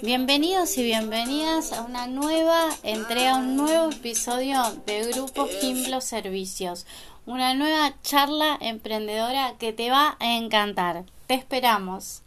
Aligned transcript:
Bienvenidos 0.00 0.78
y 0.78 0.84
bienvenidas 0.84 1.74
a 1.74 1.82
una 1.82 2.06
nueva 2.06 2.70
entrega, 2.82 3.36
un 3.36 3.56
nuevo 3.56 3.90
episodio 3.90 4.62
de 4.86 5.12
Grupo 5.12 5.46
Gimblo 5.60 6.00
Servicios, 6.00 6.86
una 7.26 7.52
nueva 7.52 7.94
charla 8.02 8.56
emprendedora 8.62 9.54
que 9.58 9.74
te 9.74 9.90
va 9.90 10.16
a 10.18 10.36
encantar. 10.36 11.04
Te 11.26 11.34
esperamos. 11.34 12.22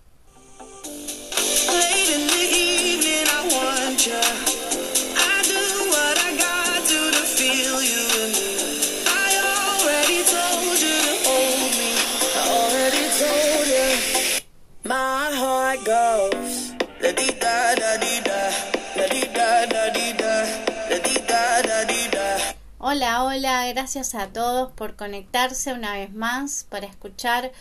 Hola, 22.78 23.24
hola, 23.24 23.68
gracias 23.74 24.16
a 24.16 24.28
todos 24.28 24.72
por 24.74 24.96
conectarse 24.96 25.72
una 25.74 25.94
vez 25.94 26.14
más 26.14 26.66
para 26.70 26.88
escuchar 26.88 27.52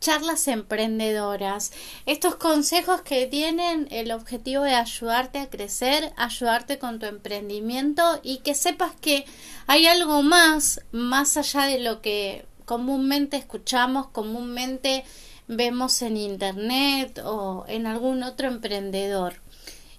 charlas 0.00 0.48
emprendedoras. 0.48 1.72
Estos 2.06 2.36
consejos 2.36 3.02
que 3.02 3.26
tienen 3.26 3.88
el 3.90 4.10
objetivo 4.10 4.62
de 4.64 4.74
ayudarte 4.74 5.38
a 5.38 5.50
crecer, 5.50 6.12
ayudarte 6.16 6.78
con 6.78 6.98
tu 6.98 7.06
emprendimiento 7.06 8.20
y 8.22 8.38
que 8.38 8.54
sepas 8.54 8.92
que 9.00 9.26
hay 9.66 9.86
algo 9.86 10.22
más, 10.22 10.80
más 10.92 11.36
allá 11.36 11.64
de 11.66 11.80
lo 11.80 12.00
que 12.00 12.46
comúnmente 12.64 13.36
escuchamos, 13.36 14.08
comúnmente 14.08 15.04
vemos 15.48 16.02
en 16.02 16.16
internet 16.16 17.20
o 17.24 17.64
en 17.68 17.86
algún 17.86 18.22
otro 18.22 18.48
emprendedor. 18.48 19.34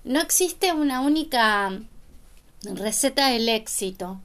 No 0.04 0.22
existe 0.22 0.74
una 0.74 1.02
única 1.02 1.80
receta 2.64 3.30
del 3.30 3.50
éxito. 3.50 4.20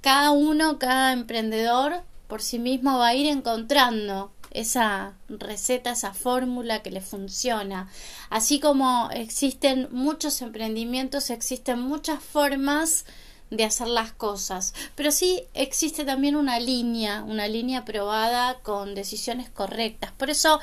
Cada 0.00 0.30
uno, 0.30 0.78
cada 0.78 1.12
emprendedor 1.12 2.02
por 2.26 2.42
sí 2.42 2.58
mismo 2.58 2.98
va 2.98 3.08
a 3.08 3.14
ir 3.14 3.26
encontrando 3.26 4.32
esa 4.50 5.14
receta, 5.28 5.92
esa 5.92 6.14
fórmula 6.14 6.82
que 6.82 6.90
le 6.90 7.00
funciona. 7.00 7.88
Así 8.30 8.58
como 8.58 9.10
existen 9.12 9.88
muchos 9.90 10.40
emprendimientos, 10.40 11.30
existen 11.30 11.80
muchas 11.80 12.22
formas 12.22 13.04
de 13.50 13.64
hacer 13.64 13.88
las 13.88 14.12
cosas. 14.12 14.74
Pero 14.94 15.10
sí 15.10 15.42
existe 15.54 16.04
también 16.04 16.36
una 16.36 16.58
línea, 16.58 17.22
una 17.22 17.48
línea 17.48 17.84
probada 17.84 18.58
con 18.60 18.94
decisiones 18.94 19.48
correctas. 19.50 20.12
Por 20.12 20.30
eso, 20.30 20.60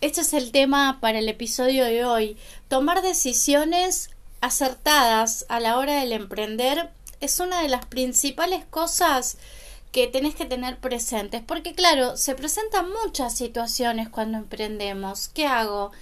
este 0.00 0.22
es 0.22 0.32
el 0.34 0.50
tema 0.50 0.98
para 1.00 1.18
el 1.18 1.28
episodio 1.28 1.84
de 1.84 2.04
hoy. 2.04 2.36
Tomar 2.68 3.02
decisiones 3.02 4.10
acertadas 4.40 5.46
a 5.48 5.60
la 5.60 5.78
hora 5.78 6.00
del 6.00 6.12
emprender 6.12 6.90
es 7.20 7.40
una 7.40 7.62
de 7.62 7.68
las 7.68 7.86
principales 7.86 8.64
cosas 8.66 9.38
que 9.92 10.08
tenés 10.08 10.34
que 10.34 10.44
tener 10.44 10.76
presentes. 10.78 11.40
Porque 11.40 11.72
claro, 11.72 12.16
se 12.16 12.34
presentan 12.34 12.90
muchas 13.04 13.36
situaciones 13.36 14.08
cuando 14.08 14.38
emprendemos. 14.38 15.28
¿Qué 15.28 15.46
hago? 15.46 15.92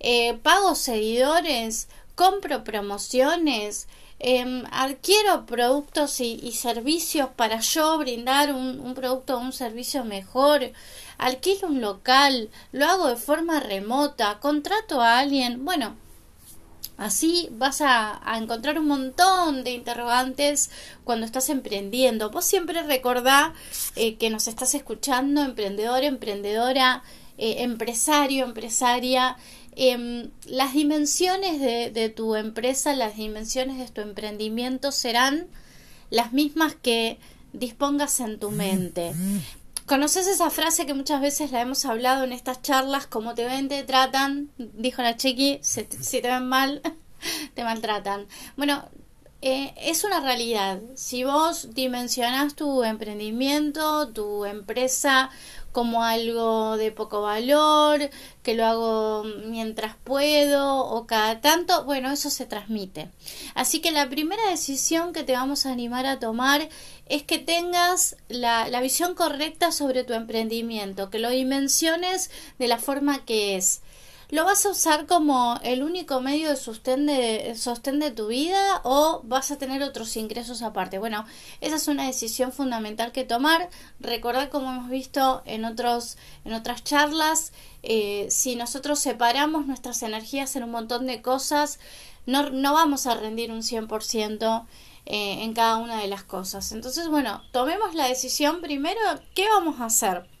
Eh, 0.00 0.38
¿Pago 0.42 0.74
seguidores? 0.74 1.88
¿Compro 2.14 2.64
promociones? 2.64 3.86
Eh, 4.24 4.62
adquiero 4.70 5.46
productos 5.46 6.20
y, 6.20 6.52
servicios 6.52 7.30
para 7.34 7.58
yo 7.58 7.98
brindar 7.98 8.54
un, 8.54 8.94
producto 8.94 9.36
o 9.36 9.40
un 9.40 9.52
servicio 9.52 10.04
mejor, 10.04 10.72
alquilo 11.18 11.66
un 11.66 11.80
local, 11.80 12.48
lo 12.70 12.86
hago 12.86 13.08
de 13.08 13.16
forma 13.16 13.58
remota, 13.58 14.38
contrato 14.40 15.00
a 15.00 15.18
alguien, 15.18 15.64
bueno, 15.64 15.96
Así 16.98 17.48
vas 17.52 17.80
a, 17.80 18.20
encontrar 18.36 18.78
un 18.78 18.86
montón 18.86 19.64
de 19.64 19.72
interrogantes 19.72 20.70
cuando 21.02 21.26
estás 21.26 21.48
emprendiendo. 21.48 22.30
Vos 22.30 22.44
siempre 22.44 22.82
recordá 22.82 23.54
eh, 23.96 24.16
que 24.16 24.30
nos 24.30 24.46
estás 24.46 24.74
escuchando, 24.74 25.42
emprendedor, 25.42 26.04
emprendedora, 26.04 27.02
eh, 27.38 27.62
empresario, 27.62 28.44
empresaria, 28.44 29.36
Em, 29.74 30.30
las 30.46 30.74
dimensiones 30.74 31.60
de, 31.60 32.12
tu 32.14 32.34
empresa, 32.36 32.94
las 32.94 33.16
dimensiones 33.16 33.78
de 33.78 33.88
tu 33.88 34.02
emprendimiento 34.02 34.92
serán 34.92 35.46
las 36.10 36.32
mismas 36.32 36.74
que 36.74 37.18
dispongas 37.52 38.20
en 38.20 38.38
tu 38.38 38.50
mente. 38.50 39.12
¿Conoces 39.86 40.26
esa 40.26 40.50
frase 40.50 40.86
que 40.86 40.94
muchas 40.94 41.20
veces 41.20 41.52
la 41.52 41.62
hemos 41.62 41.84
hablado 41.86 42.24
en 42.24 42.32
estas 42.32 42.60
charlas? 42.62 43.06
Como 43.06 43.34
te 43.34 43.44
ven, 43.44 43.68
te 43.68 43.82
tratan, 43.82 44.50
dijo 44.56 45.02
la 45.02 45.16
Chiqui, 45.16 45.58
si, 45.62 45.84
te 45.84 46.28
ven 46.28 46.46
mal, 46.46 46.82
te 47.54 47.64
maltratan. 47.64 48.26
Bueno, 48.56 48.84
eh, 49.40 49.74
es 49.76 50.04
una 50.04 50.20
realidad. 50.20 50.80
Si 50.94 51.24
vos 51.24 51.74
dimensionás 51.74 52.54
tu 52.54 52.84
emprendimiento, 52.84 54.08
tu 54.08 54.44
empresa 54.44 55.30
como 55.72 56.04
algo 56.04 56.76
de 56.76 56.92
poco 56.92 57.22
valor, 57.22 58.10
que 58.42 58.54
lo 58.54 58.66
hago 58.66 59.24
mientras 59.46 59.96
puedo 60.04 60.84
o 60.84 61.06
cada 61.06 61.40
tanto, 61.40 61.84
bueno, 61.84 62.10
eso 62.10 62.30
se 62.30 62.46
transmite. 62.46 63.10
Así 63.54 63.80
que 63.80 63.90
la 63.90 64.08
primera 64.08 64.50
decisión 64.50 65.12
que 65.12 65.24
te 65.24 65.32
vamos 65.32 65.66
a 65.66 65.72
animar 65.72 66.06
a 66.06 66.18
tomar 66.18 66.68
es 67.06 67.22
que 67.22 67.38
tengas 67.38 68.16
la, 68.28 68.68
la 68.68 68.80
visión 68.80 69.14
correcta 69.14 69.72
sobre 69.72 70.04
tu 70.04 70.12
emprendimiento, 70.12 71.10
que 71.10 71.18
lo 71.18 71.30
dimensiones 71.30 72.30
de 72.58 72.68
la 72.68 72.78
forma 72.78 73.24
que 73.24 73.56
es. 73.56 73.80
¿Lo 74.32 74.46
vas 74.46 74.64
a 74.64 74.70
usar 74.70 75.06
como 75.06 75.60
el 75.62 75.82
único 75.82 76.22
medio 76.22 76.48
de 76.48 76.56
sostén 76.56 77.04
de, 77.04 77.54
sostén 77.54 77.98
de 78.00 78.10
tu 78.10 78.28
vida 78.28 78.80
o 78.82 79.20
vas 79.24 79.50
a 79.50 79.58
tener 79.58 79.82
otros 79.82 80.16
ingresos 80.16 80.62
aparte? 80.62 80.98
Bueno, 80.98 81.26
esa 81.60 81.76
es 81.76 81.86
una 81.86 82.06
decisión 82.06 82.50
fundamental 82.50 83.12
que 83.12 83.24
tomar. 83.24 83.68
Recordad 84.00 84.48
como 84.48 84.72
hemos 84.72 84.88
visto 84.88 85.42
en, 85.44 85.66
otros, 85.66 86.16
en 86.46 86.54
otras 86.54 86.82
charlas, 86.82 87.52
eh, 87.82 88.26
si 88.30 88.56
nosotros 88.56 89.00
separamos 89.00 89.66
nuestras 89.66 90.02
energías 90.02 90.56
en 90.56 90.62
un 90.62 90.70
montón 90.70 91.06
de 91.06 91.20
cosas, 91.20 91.78
no, 92.24 92.48
no 92.48 92.72
vamos 92.72 93.06
a 93.06 93.14
rendir 93.14 93.52
un 93.52 93.60
100%. 93.60 94.64
Eh, 95.04 95.42
en 95.42 95.52
cada 95.52 95.78
una 95.78 96.00
de 96.00 96.06
las 96.06 96.22
cosas. 96.22 96.70
Entonces, 96.70 97.08
bueno, 97.08 97.42
tomemos 97.50 97.92
la 97.96 98.06
decisión 98.06 98.60
primero, 98.60 99.00
¿qué 99.34 99.48
vamos 99.48 99.80
a 99.80 99.86
hacer? 99.86 100.31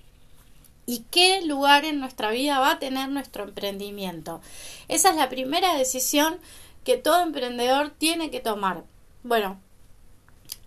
Y 0.86 1.04
qué 1.10 1.42
lugar 1.42 1.84
en 1.84 2.00
nuestra 2.00 2.30
vida 2.30 2.58
va 2.58 2.72
a 2.72 2.78
tener 2.78 3.08
nuestro 3.08 3.44
emprendimiento. 3.44 4.40
Esa 4.88 5.10
es 5.10 5.16
la 5.16 5.28
primera 5.28 5.74
decisión 5.74 6.38
que 6.84 6.96
todo 6.96 7.22
emprendedor 7.22 7.90
tiene 7.90 8.30
que 8.30 8.40
tomar. 8.40 8.84
Bueno, 9.22 9.60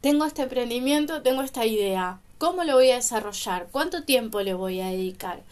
tengo 0.01 0.25
este 0.25 0.43
emprendimiento, 0.43 1.21
tengo 1.21 1.41
esta 1.41 1.65
idea. 1.65 2.19
¿Cómo 2.37 2.63
lo 2.63 2.75
voy 2.75 2.91
a 2.91 2.95
desarrollar? 2.95 3.67
¿Cuánto 3.71 4.03
tiempo 4.03 4.41
le 4.41 4.53
voy 4.53 4.81
a 4.81 4.87
dedicar? 4.87 5.43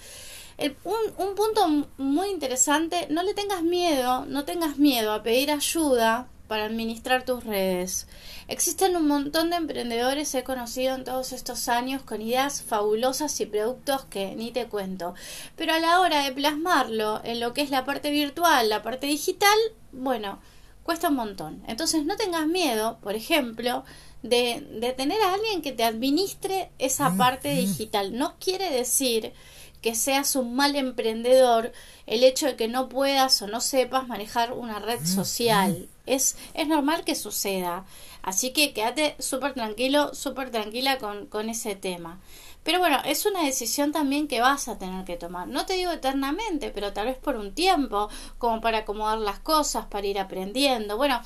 un, 0.84 0.96
un 1.18 1.36
punto 1.36 1.68
muy 1.98 2.30
interesante, 2.30 3.08
no 3.10 3.24
le 3.24 3.34
tengas 3.34 3.64
miedo, 3.64 4.26
no 4.28 4.46
tengas 4.46 4.78
miedo 4.78 5.12
a 5.12 5.24
pedir 5.24 5.52
ayuda 5.52 6.28
para 6.54 6.66
administrar 6.66 7.26
tus 7.26 7.44
redes. 7.44 8.06
Existen 8.48 8.96
un 8.96 9.08
montón 9.08 9.50
de 9.50 9.56
emprendedores, 9.56 10.36
he 10.36 10.44
conocido 10.44 10.94
en 10.94 11.04
todos 11.04 11.32
estos 11.32 11.68
años, 11.68 12.04
con 12.04 12.22
ideas 12.22 12.62
fabulosas 12.62 13.42
y 13.42 13.48
productos 13.48 14.06
que 14.06 14.36
ni 14.36 14.52
te 14.52 14.68
cuento. 14.68 15.16
Pero 15.56 15.74
a 15.74 15.80
la 15.80 16.00
hora 16.00 16.24
de 16.24 16.32
plasmarlo 16.32 17.22
en 17.24 17.40
lo 17.40 17.56
que 17.56 17.64
es 17.64 17.72
la 17.72 17.86
parte 17.86 18.12
virtual, 18.12 18.70
la 18.70 18.84
parte 18.84 19.08
digital, 19.08 19.58
bueno, 19.94 20.38
cuesta 20.84 21.10
un 21.10 21.16
montón. 21.16 21.64
Entonces 21.68 22.06
no 22.06 22.18
tengas 22.18 22.46
miedo, 22.46 23.00
por 23.02 23.16
ejemplo, 23.16 23.84
de, 24.22 24.64
de 24.80 24.94
tener 24.94 25.20
a 25.24 25.34
alguien 25.34 25.64
que 25.64 25.72
te 25.72 25.84
administre 25.84 26.70
esa 26.78 27.18
parte 27.18 27.52
digital. 27.56 28.16
No 28.16 28.36
quiere 28.38 28.70
decir 28.70 29.34
que 29.82 29.96
seas 29.96 30.36
un 30.36 30.56
mal 30.56 30.76
emprendedor 30.76 31.72
el 32.06 32.24
hecho 32.24 32.46
de 32.46 32.56
que 32.56 32.68
no 32.68 32.90
puedas 32.90 33.42
o 33.42 33.48
no 33.48 33.60
sepas 33.60 34.08
manejar 34.08 34.54
una 34.54 34.78
red 34.78 35.04
social. 35.04 35.90
Es, 36.06 36.38
es 36.54 36.68
normal 36.68 37.04
que 37.04 37.16
suceda. 37.16 37.86
Así 38.22 38.52
que 38.52 38.74
quédate 38.74 39.16
súper 39.20 39.54
tranquilo, 39.54 40.14
súper 40.14 40.50
tranquila 40.50 40.98
con, 40.98 41.28
con 41.28 41.50
ese 41.50 41.76
tema. 41.76 42.20
Pero 42.64 42.80
bueno, 42.80 43.00
es 43.04 43.26
una 43.26 43.44
decisión 43.44 43.92
también 43.92 44.28
que 44.28 44.40
vas 44.40 44.68
a 44.70 44.78
tener 44.78 45.04
que 45.06 45.18
tomar. 45.18 45.48
No 45.48 45.66
te 45.66 45.74
digo 45.74 45.92
eternamente, 45.92 46.72
pero 46.72 46.94
tal 46.94 47.08
vez 47.08 47.18
por 47.18 47.36
un 47.36 47.54
tiempo, 47.54 48.10
como 48.38 48.62
para 48.62 48.80
acomodar 48.80 49.18
las 49.18 49.40
cosas, 49.40 49.86
para 49.88 50.08
ir 50.08 50.18
aprendiendo. 50.18 50.96
Bueno, 50.96 51.22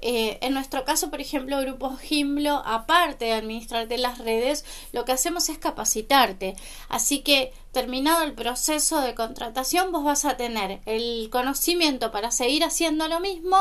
eh, 0.00 0.38
en 0.42 0.54
nuestro 0.54 0.84
caso, 0.84 1.10
por 1.10 1.20
ejemplo, 1.20 1.60
Grupo 1.60 1.96
Gimblo, 1.96 2.62
aparte 2.64 3.26
de 3.26 3.32
administrarte 3.32 3.98
las 3.98 4.18
redes, 4.18 4.64
lo 4.92 5.04
que 5.04 5.12
hacemos 5.12 5.48
es 5.48 5.58
capacitarte. 5.58 6.54
Así 6.88 7.20
que, 7.20 7.52
terminado 7.72 8.22
el 8.22 8.34
proceso 8.34 9.00
de 9.00 9.14
contratación, 9.14 9.90
vos 9.90 10.04
vas 10.04 10.24
a 10.24 10.36
tener 10.36 10.80
el 10.86 11.28
conocimiento 11.30 12.12
para 12.12 12.30
seguir 12.30 12.64
haciendo 12.64 13.08
lo 13.08 13.18
mismo 13.20 13.56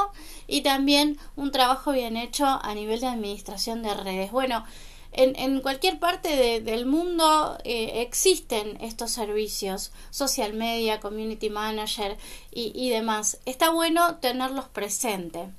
y 0.47 0.61
también 0.61 1.17
un 1.35 1.51
trabajo 1.51 1.91
bien 1.91 2.17
hecho 2.17 2.45
a 2.45 2.73
nivel 2.75 2.99
de 3.01 3.07
administración 3.07 3.81
de 3.81 3.95
redes. 3.95 4.31
Bueno, 4.31 4.63
en, 5.13 5.61
cualquier 5.61 5.97
parte 5.99 6.61
del 6.61 6.85
mundo 6.85 7.57
eh, 7.63 8.01
existen 8.01 8.77
estos 8.81 9.09
servicios, 9.11 9.91
social 10.11 10.53
media, 10.53 10.99
community 10.99 11.49
manager 11.49 12.17
y, 12.51 12.71
y 12.75 12.91
demás. 12.91 13.39
Está 13.45 13.71
bueno 13.71 14.17
tenerlos 14.17 14.65
presentes. 14.65 15.49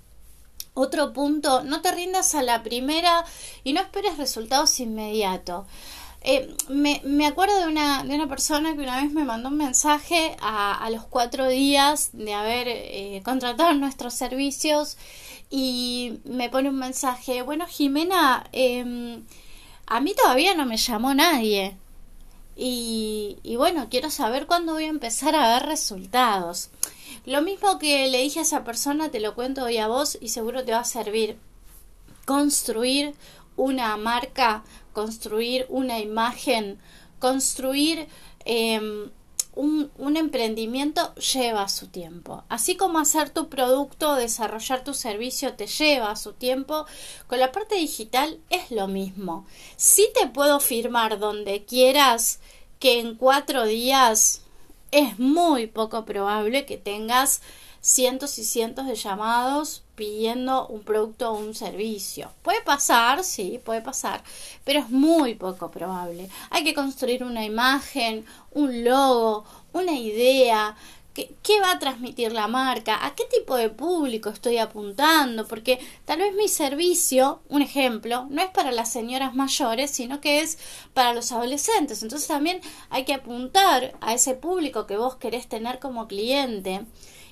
Otro 0.78 1.12
punto, 1.12 1.64
no 1.64 1.82
te 1.82 1.90
rindas 1.90 2.36
a 2.36 2.42
la 2.42 2.62
primera 2.62 3.24
y 3.64 3.72
no 3.72 3.80
esperes 3.80 4.16
resultados 4.16 4.78
inmediatos. 4.78 5.66
Eh, 6.20 6.54
me, 6.68 7.00
me, 7.04 7.26
acuerdo 7.26 7.58
de 7.58 7.66
una, 7.66 8.04
de 8.04 8.14
una 8.14 8.28
persona 8.28 8.76
que 8.76 8.82
una 8.82 9.02
vez 9.02 9.10
me 9.10 9.24
mandó 9.24 9.48
un 9.48 9.56
mensaje 9.56 10.36
a, 10.40 10.74
a 10.74 10.90
los 10.90 11.04
cuatro 11.04 11.48
días 11.48 12.10
de 12.12 12.32
haber 12.32 12.68
eh, 12.68 13.20
contratado 13.24 13.74
nuestros 13.74 14.14
servicios 14.14 14.96
y 15.50 16.20
me 16.24 16.48
pone 16.48 16.68
un 16.68 16.78
mensaje, 16.78 17.42
bueno 17.42 17.66
Jimena, 17.66 18.48
eh, 18.52 19.20
a 19.86 20.00
mí 20.00 20.14
todavía 20.14 20.54
no 20.54 20.64
me 20.64 20.76
llamó 20.76 21.12
nadie. 21.12 21.76
Y, 22.54 23.38
y 23.42 23.56
bueno, 23.56 23.88
quiero 23.90 24.10
saber 24.10 24.46
cuándo 24.46 24.74
voy 24.74 24.84
a 24.84 24.88
empezar 24.88 25.34
a 25.34 25.54
ver 25.54 25.66
resultados. 25.66 26.70
Lo 27.28 27.42
mismo 27.42 27.78
que 27.78 28.08
le 28.08 28.22
dije 28.22 28.38
a 28.38 28.42
esa 28.42 28.64
persona, 28.64 29.10
te 29.10 29.20
lo 29.20 29.34
cuento 29.34 29.64
hoy 29.64 29.76
a 29.76 29.86
vos 29.86 30.16
y 30.18 30.30
seguro 30.30 30.64
te 30.64 30.72
va 30.72 30.78
a 30.78 30.84
servir. 30.84 31.36
Construir 32.24 33.14
una 33.54 33.94
marca, 33.98 34.64
construir 34.94 35.66
una 35.68 36.00
imagen, 36.00 36.78
construir 37.18 38.08
eh, 38.46 39.10
un, 39.54 40.16
emprendimiento 40.16 41.14
lleva 41.16 41.68
su 41.68 41.88
tiempo. 41.88 42.44
Así 42.48 42.76
como 42.76 42.98
hacer 42.98 43.28
tu 43.28 43.50
producto, 43.50 44.14
desarrollar 44.14 44.82
tu 44.82 44.94
servicio 44.94 45.52
te 45.52 45.66
lleva 45.66 46.16
su 46.16 46.32
tiempo, 46.32 46.86
con 47.26 47.40
la 47.40 47.52
parte 47.52 47.74
digital 47.74 48.40
es 48.48 48.70
lo 48.70 48.88
mismo. 48.88 49.44
Si 49.76 50.08
te 50.18 50.28
puedo 50.28 50.60
firmar 50.60 51.18
donde 51.18 51.66
quieras 51.66 52.40
que 52.78 53.00
en 53.00 53.16
cuatro 53.16 53.66
días 53.66 54.47
es 54.90 55.18
muy 55.18 55.66
poco 55.66 56.04
probable 56.04 56.66
que 56.66 56.76
tengas 56.76 57.42
cientos 57.80 58.38
y 58.38 58.44
cientos 58.44 58.86
de 58.86 58.94
llamados 58.94 59.82
pidiendo 59.94 60.66
un 60.66 60.82
producto 60.82 61.30
o 61.30 61.38
un 61.38 61.54
servicio. 61.54 62.30
Puede 62.42 62.62
pasar, 62.62 63.24
sí, 63.24 63.60
puede 63.64 63.80
pasar, 63.80 64.22
pero 64.64 64.80
es 64.80 64.90
muy 64.90 65.34
poco 65.34 65.70
probable. 65.70 66.28
Hay 66.50 66.64
que 66.64 66.74
construir 66.74 67.24
una 67.24 67.44
imagen, 67.44 68.24
un 68.52 68.84
logo, 68.84 69.44
una 69.72 69.92
idea, 69.92 70.76
¿Qué, 71.42 71.60
va 71.60 71.72
a 71.72 71.78
transmitir 71.80 72.30
la 72.32 72.46
marca? 72.46 73.04
¿A 73.04 73.16
qué 73.16 73.24
tipo 73.24 73.56
de 73.56 73.70
público 73.70 74.30
estoy 74.30 74.58
apuntando? 74.58 75.48
Porque 75.48 75.80
tal 76.04 76.20
vez 76.20 76.32
mi 76.34 76.46
servicio, 76.46 77.40
un 77.48 77.62
ejemplo, 77.62 78.26
no 78.30 78.40
es 78.40 78.50
para 78.50 78.70
las 78.70 78.92
señoras 78.92 79.34
mayores, 79.34 79.90
sino 79.90 80.20
que 80.20 80.40
es 80.40 80.58
para 80.94 81.14
los 81.14 81.32
adolescentes. 81.32 82.04
Entonces 82.04 82.28
también 82.28 82.60
hay 82.88 83.04
que 83.04 83.14
apuntar 83.14 83.96
a 84.00 84.14
ese 84.14 84.34
público 84.34 84.86
que 84.86 84.96
vos 84.96 85.16
querés 85.16 85.48
tener 85.48 85.80
como 85.80 86.06
cliente 86.06 86.86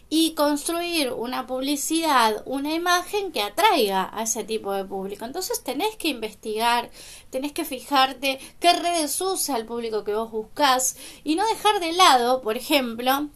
y 0.08 0.34
construir 0.34 1.12
una 1.12 1.46
publicidad, 1.46 2.42
una 2.44 2.74
imagen 2.74 3.30
que 3.30 3.42
atraiga 3.42 4.10
a 4.12 4.24
ese 4.24 4.42
tipo 4.42 4.72
de 4.72 4.84
público. 4.84 5.24
Entonces 5.24 5.62
tenés 5.62 5.94
que 5.96 6.08
investigar, 6.08 6.90
tenés 7.30 7.52
que 7.52 7.64
fijarte 7.64 8.40
qué 8.58 8.72
redes 8.72 9.20
usa 9.20 9.56
el 9.56 9.66
público 9.66 10.02
que 10.02 10.14
vos 10.14 10.32
buscás 10.32 10.96
y 11.22 11.36
no 11.36 11.46
dejar 11.46 11.78
de 11.78 11.92
lado, 11.92 12.40
por 12.42 12.56
ejemplo, 12.56 13.28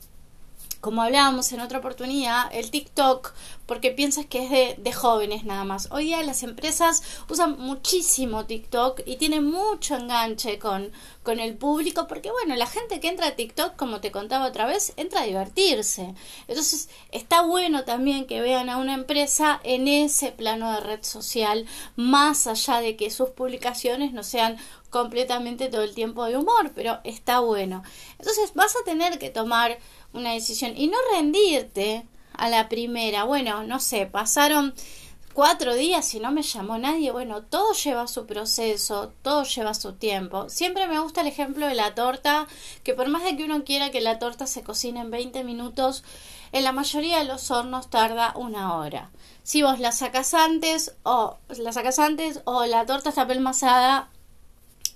como 0.81 1.03
hablábamos 1.03 1.53
en 1.53 1.61
otra 1.61 1.79
oportunidad, 1.79 2.49
el 2.53 2.71
TikTok, 2.71 3.33
porque 3.67 3.91
piensas 3.91 4.27
que 4.27 4.45
es 4.45 4.83
de, 4.83 4.93
jóvenes 4.93 5.45
nada 5.45 5.65
más. 5.65 5.89
Hoy 5.93 6.05
día 6.05 6.23
las 6.23 6.43
empresas 6.43 7.03
usan 7.29 7.59
muchísimo 7.59 8.47
TikTok 8.47 9.03
y 9.07 9.17
tienen 9.17 9.45
mucho 9.45 9.95
enganche 9.97 10.59
con, 10.59 10.91
con 11.23 11.39
el 11.39 11.57
público, 11.57 12.07
porque 12.09 12.31
bueno, 12.31 12.57
la 12.57 12.67
gente 12.67 12.99
que 12.99 13.09
entra 13.09 13.29
a 13.29 13.37
TikTok, 13.37 13.77
como 13.77 14.01
te 14.01 14.11
contaba 14.11 14.47
otra 14.47 14.67
vez, 14.67 14.93
entra 14.97 15.21
a 15.21 15.27
divertirse. 15.27 16.15
Entonces, 16.49 16.89
está 17.13 17.43
bueno 17.43 17.85
también 17.85 18.27
que 18.27 18.41
vean 18.41 18.71
a 18.71 18.79
una 18.79 18.95
empresa 18.95 19.61
en 19.63 19.87
ese 19.87 20.33
plano 20.33 20.73
de 20.73 20.81
red 20.81 21.05
social, 21.05 21.67
más 21.95 22.47
allá 22.47 22.81
de 22.81 22.97
que 22.97 23.11
sus 23.11 23.31
publicaciones 23.31 24.13
no 24.13 24.25
sean 24.25 24.57
completamente 24.91 25.69
todo 25.69 25.83
el 25.83 25.95
tiempo 25.95 26.25
de 26.27 26.37
humor, 26.37 26.73
pero 26.75 26.99
está 27.05 27.41
bueno. 27.41 27.83
Entonces, 28.19 28.53
vas 28.55 28.75
a 28.77 28.85
tener 28.85 29.19
que 29.19 29.31
tomar 29.31 29.79
una 30.13 30.33
decisión 30.33 30.77
y 30.77 30.89
no 30.89 30.99
rendirte 31.15 32.05
a 32.35 32.49
la 32.49 32.69
primera. 32.69 33.25
Bueno, 33.25 33.63
no 33.65 33.81
sé, 33.81 34.07
pasaron 34.07 34.75
cuatro 35.33 35.75
días 35.75 36.13
y 36.15 36.21
no 36.21 36.33
me 36.33 36.43
llamó 36.43 36.79
nadie. 36.79 37.13
Bueno, 37.13 37.43
todo 37.43 37.73
lleva 37.73 38.07
su 38.09 38.27
proceso, 38.27 39.13
todo 39.23 39.45
lleva 39.45 39.75
su 39.75 39.95
tiempo. 39.95 40.49
Siempre 40.49 40.89
me 40.89 40.99
gusta 40.99 41.21
el 41.21 41.29
ejemplo 41.29 41.67
de 41.67 41.75
la 41.75 41.95
torta, 41.95 42.47
que 42.83 42.95
por 42.95 43.09
más 43.09 43.25
de 43.25 43.37
que 43.37 43.45
uno 43.45 43.65
quiera 43.65 43.91
que 43.91 44.01
la 44.01 44.19
torta 44.19 44.47
se 44.47 44.63
cocine 44.63 45.01
en 45.01 45.11
20 45.11 45.45
minutos, 45.45 46.05
en 46.53 46.65
la 46.65 46.73
mayoría 46.73 47.19
de 47.19 47.25
los 47.25 47.51
hornos 47.51 47.91
tarda 47.91 48.33
una 48.37 48.77
hora. 48.77 49.11
Si 49.43 49.63
vos 49.63 49.79
la 49.79 49.93
sacas 49.93 50.35
antes 50.35 50.95
o 51.03 51.39
la 51.49 51.73
sacas 51.73 51.99
antes 51.99 52.41
o 52.45 52.67
la 52.67 52.87
torta 52.87 53.11
está 53.11 53.27
pelmazada 53.27 54.09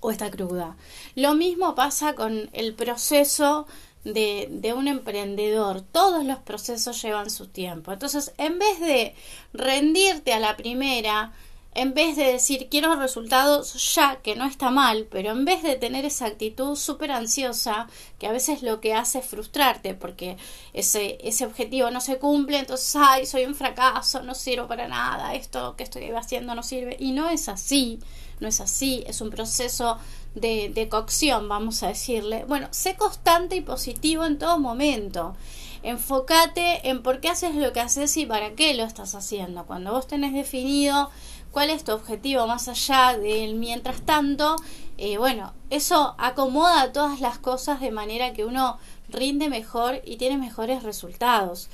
o 0.01 0.11
está 0.11 0.31
cruda. 0.31 0.77
Lo 1.15 1.35
mismo 1.35 1.75
pasa 1.75 2.15
con 2.15 2.51
el 2.53 2.75
proceso 2.75 3.67
de, 4.05 4.49
de, 4.51 4.73
un 4.75 4.87
emprendedor. 4.87 5.81
Todos 5.81 6.25
los 6.25 6.39
procesos 6.39 7.01
llevan 7.01 7.31
su 7.31 7.47
tiempo. 7.47 7.93
Entonces, 7.93 8.33
en 8.37 8.59
vez 8.59 8.81
de 8.81 9.15
rendirte 9.53 10.35
a 10.35 10.41
la 10.41 10.57
primera, 10.57 11.33
en 11.75 11.93
vez 11.93 12.17
de 12.17 12.25
decir 12.25 12.69
quiero 12.71 12.95
resultados 12.97 13.95
ya, 13.95 14.21
que 14.23 14.37
no 14.37 14.47
está 14.47 14.71
mal, 14.71 15.09
pero 15.11 15.33
en 15.33 15.45
vez 15.45 15.63
de 15.63 15.77
tener 15.77 16.05
esa 16.05 16.27
actitud 16.27 16.77
súper 16.77 17.11
ansiosa, 17.11 17.89
que 18.19 18.27
a 18.27 18.33
veces 18.33 18.63
lo 18.63 18.81
que 18.81 18.95
hace 18.95 19.19
es 19.19 19.27
frustrarte 19.27 19.95
porque 19.95 20.37
ese, 20.73 21.19
ese 21.23 21.45
objetivo 21.45 21.91
no 21.91 22.01
se 22.01 22.19
cumple, 22.19 22.59
entonces, 22.59 22.95
ay, 22.97 23.27
soy 23.27 23.45
un 23.45 23.55
fracaso, 23.55 24.23
no 24.23 24.35
sirvo 24.35 24.69
para 24.69 24.87
nada, 24.87 25.35
esto 25.35 25.75
que 25.77 25.83
estoy 25.83 26.09
haciendo 26.11 26.55
no 26.55 26.63
sirve. 26.63 26.97
Y 27.01 27.13
no 27.13 27.29
es 27.29 27.49
así, 27.49 27.99
no 28.41 28.49
es 28.49 28.61
así, 28.61 29.05
es 29.07 29.21
un 29.21 29.31
proceso 29.31 29.99
de, 30.35 30.71
de 30.75 30.89
cocción, 30.89 31.49
vamos 31.49 31.83
a 31.83 31.89
decirle. 31.89 32.45
Bueno, 32.47 32.69
sé 32.71 32.97
constante 32.97 33.57
y 33.57 33.61
positivo 33.61 34.25
en 34.25 34.39
todo 34.39 34.59
momento. 34.59 35.35
Enfócate 35.83 36.89
en 36.89 37.03
por 37.03 37.21
qué 37.21 37.29
haces 37.29 37.55
lo 37.55 37.73
que 37.73 37.81
haces 37.81 38.17
y 38.17 38.25
para 38.25 38.55
qué 38.55 38.73
lo 38.75 38.85
estás 38.85 39.15
haciendo. 39.15 39.67
Cuando 39.67 39.93
vos 39.93 40.07
tenés 40.07 40.33
definido 40.33 41.11
cuál 41.51 41.71
es 41.71 41.85
tu 41.85 41.93
objetivo 41.93 42.47
más 42.47 42.69
allá 42.69 43.19
del 43.19 43.55
mientras 43.55 44.01
tanto, 44.01 44.57
eh, 44.97 45.19
bueno, 45.19 45.53
eso 45.71 46.15
acomoda 46.19 46.93
todas 46.93 47.21
las 47.21 47.39
cosas 47.39 47.81
de 47.81 47.91
manera 47.91 48.33
que 48.33 48.45
uno 48.45 48.79
rinde 49.09 49.49
mejor 49.49 50.01
y 50.05 50.17
tiene 50.17 50.39
mejores 50.39 50.83
resultados. 50.83 51.69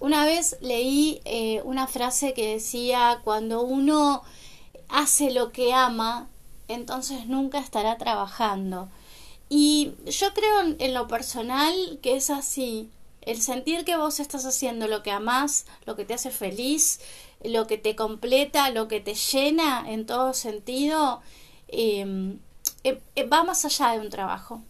Una 0.00 0.24
vez 0.24 0.56
leí 0.60 1.20
eh, 1.24 1.60
una 1.64 1.88
frase 1.88 2.34
que 2.34 2.54
decía, 2.54 3.20
cuando 3.24 3.62
uno 3.62 4.22
hace 4.88 5.30
lo 5.30 5.52
que 5.52 5.72
ama, 5.72 6.28
entonces 6.68 7.26
nunca 7.26 7.58
estará 7.58 7.98
trabajando. 7.98 8.88
Y 9.48 9.92
yo 10.06 10.34
creo 10.34 10.76
en, 10.78 10.94
lo 10.94 11.08
personal 11.08 11.74
que 12.02 12.16
es 12.16 12.30
así. 12.30 12.90
El 13.22 13.40
sentir 13.40 13.84
que 13.84 13.96
vos 13.96 14.20
estás 14.20 14.44
haciendo 14.44 14.88
lo 14.88 15.02
que 15.02 15.10
amás, 15.10 15.66
lo 15.86 15.96
que 15.96 16.04
te 16.04 16.14
hace 16.14 16.30
feliz, 16.30 17.00
lo 17.42 17.66
que 17.66 17.78
te 17.78 17.96
completa, 17.96 18.70
lo 18.70 18.88
que 18.88 19.00
te 19.00 19.14
llena 19.14 19.84
en 19.86 20.06
todo 20.06 20.34
sentido, 20.34 21.20
eh, 21.68 22.36
eh, 22.84 23.24
va 23.24 23.44
más 23.44 23.64
allá 23.64 23.92
de 23.92 24.00
un 24.00 24.10
trabajo. 24.10 24.62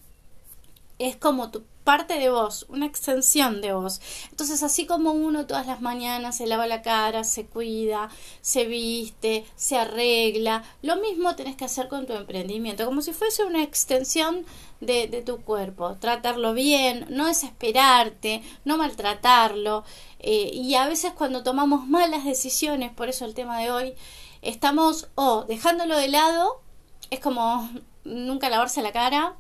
Es 0.98 1.16
como 1.16 1.50
tu 1.50 1.64
parte 1.88 2.18
de 2.18 2.28
vos, 2.28 2.66
una 2.68 2.84
extensión 2.84 3.62
de 3.62 3.72
vos. 3.72 4.02
Entonces, 4.30 4.62
así 4.62 4.84
como 4.84 5.12
uno 5.12 5.46
todas 5.46 5.66
las 5.66 5.80
mañanas 5.80 6.36
se 6.36 6.46
lava 6.46 6.66
la 6.66 6.82
cara, 6.82 7.24
se 7.24 7.46
cuida, 7.46 8.10
se 8.42 8.66
viste, 8.66 9.46
se 9.56 9.78
arregla, 9.78 10.64
lo 10.82 10.96
mismo 10.96 11.34
tenés 11.34 11.56
que 11.56 11.64
hacer 11.64 11.88
con 11.88 12.06
tu 12.06 12.12
emprendimiento, 12.12 12.84
como 12.84 13.00
si 13.00 13.14
fuese 13.14 13.44
una 13.44 13.62
extensión 13.62 14.44
de, 14.82 15.08
de 15.08 15.22
tu 15.22 15.40
cuerpo. 15.40 15.96
Tratarlo 15.98 16.52
bien, 16.52 17.06
no 17.08 17.26
desesperarte, 17.26 18.42
no 18.66 18.76
maltratarlo. 18.76 19.82
Eh, 20.18 20.50
y 20.52 20.74
a 20.74 20.86
veces 20.88 21.12
cuando 21.12 21.42
tomamos 21.42 21.86
malas 21.86 22.26
decisiones, 22.26 22.92
por 22.92 23.08
eso 23.08 23.24
el 23.24 23.32
tema 23.32 23.60
de 23.60 23.70
hoy, 23.70 23.94
estamos 24.42 25.08
o 25.14 25.44
dejándolo 25.44 25.96
de 25.96 26.08
lado, 26.08 26.60
es 27.08 27.20
como 27.20 27.66
nunca 28.04 28.50
lavarse 28.50 28.82
la 28.82 28.92
cara, 28.92 29.36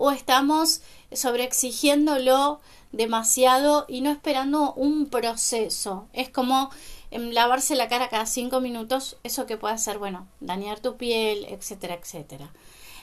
o 0.00 0.10
estamos 0.10 0.80
sobreexigiéndolo 1.12 2.60
demasiado 2.90 3.84
y 3.86 4.00
no 4.00 4.10
esperando 4.10 4.72
un 4.72 5.10
proceso. 5.10 6.08
Es 6.14 6.30
como 6.30 6.70
em, 7.10 7.32
lavarse 7.32 7.76
la 7.76 7.88
cara 7.88 8.08
cada 8.08 8.24
cinco 8.24 8.62
minutos, 8.62 9.18
eso 9.24 9.44
que 9.44 9.58
puede 9.58 9.74
hacer, 9.74 9.98
bueno, 9.98 10.26
dañar 10.40 10.80
tu 10.80 10.96
piel, 10.96 11.44
etcétera, 11.50 11.98
etcétera. 12.00 12.50